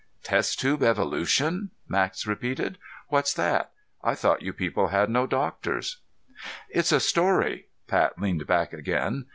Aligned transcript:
"Test 0.23 0.59
tube 0.59 0.81
evolution?" 0.81 1.69
Max 1.87 2.25
repeated. 2.25 2.79
"What's 3.09 3.35
that? 3.35 3.71
I 4.03 4.15
thought 4.15 4.41
you 4.41 4.51
people 4.51 4.87
had 4.87 5.11
no 5.11 5.27
doctors." 5.27 5.97
"It's 6.71 6.91
a 6.91 6.99
story." 6.99 7.67
Pat 7.87 8.19
leaned 8.19 8.47
back 8.47 8.73
again. 8.73 9.27